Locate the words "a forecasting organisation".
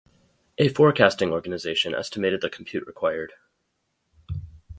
0.57-1.93